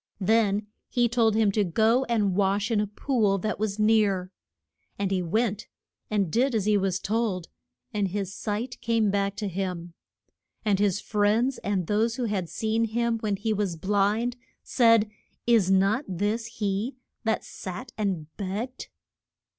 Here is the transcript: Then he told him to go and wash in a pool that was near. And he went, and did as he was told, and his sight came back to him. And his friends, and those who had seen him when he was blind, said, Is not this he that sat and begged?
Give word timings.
Then 0.19 0.65
he 0.89 1.07
told 1.07 1.35
him 1.35 1.51
to 1.51 1.63
go 1.63 2.05
and 2.05 2.35
wash 2.35 2.71
in 2.71 2.81
a 2.81 2.87
pool 2.87 3.37
that 3.37 3.59
was 3.59 3.77
near. 3.77 4.31
And 4.97 5.11
he 5.11 5.21
went, 5.21 5.67
and 6.09 6.31
did 6.31 6.55
as 6.55 6.65
he 6.65 6.75
was 6.75 6.99
told, 6.99 7.49
and 7.93 8.07
his 8.07 8.33
sight 8.33 8.81
came 8.81 9.11
back 9.11 9.35
to 9.35 9.47
him. 9.47 9.93
And 10.65 10.79
his 10.79 10.99
friends, 10.99 11.59
and 11.59 11.85
those 11.85 12.15
who 12.15 12.23
had 12.23 12.49
seen 12.49 12.85
him 12.85 13.19
when 13.19 13.35
he 13.35 13.53
was 13.53 13.75
blind, 13.75 14.37
said, 14.63 15.07
Is 15.45 15.69
not 15.69 16.03
this 16.07 16.47
he 16.47 16.95
that 17.23 17.43
sat 17.43 17.91
and 17.95 18.25
begged? 18.37 18.87